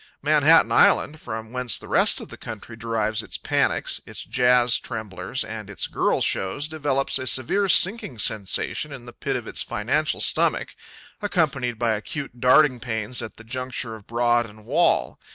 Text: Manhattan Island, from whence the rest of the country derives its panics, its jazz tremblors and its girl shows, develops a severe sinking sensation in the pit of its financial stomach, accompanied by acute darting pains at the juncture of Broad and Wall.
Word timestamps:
Manhattan 0.23 0.71
Island, 0.71 1.21
from 1.21 1.51
whence 1.53 1.77
the 1.77 1.87
rest 1.87 2.19
of 2.21 2.29
the 2.29 2.35
country 2.35 2.75
derives 2.75 3.21
its 3.21 3.37
panics, 3.37 4.01
its 4.07 4.23
jazz 4.23 4.79
tremblors 4.79 5.43
and 5.43 5.69
its 5.69 5.85
girl 5.85 6.21
shows, 6.21 6.67
develops 6.67 7.19
a 7.19 7.27
severe 7.27 7.69
sinking 7.69 8.17
sensation 8.17 8.91
in 8.91 9.05
the 9.05 9.13
pit 9.13 9.35
of 9.35 9.45
its 9.45 9.61
financial 9.61 10.19
stomach, 10.19 10.75
accompanied 11.21 11.77
by 11.77 11.91
acute 11.91 12.39
darting 12.39 12.79
pains 12.79 13.21
at 13.21 13.37
the 13.37 13.43
juncture 13.43 13.93
of 13.93 14.07
Broad 14.07 14.47
and 14.47 14.65
Wall. 14.65 15.19